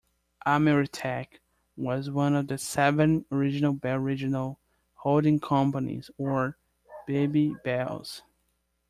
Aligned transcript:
Ameritech 0.47 1.27
was 1.77 2.09
one 2.09 2.33
of 2.35 2.47
the 2.47 2.57
seven 2.57 3.23
original 3.31 3.71
Bell 3.71 3.99
Regional 3.99 4.57
Holding 4.95 5.39
Companies, 5.39 6.09
or 6.17 6.57
"Baby 7.05 7.55
Bells". 7.63 8.23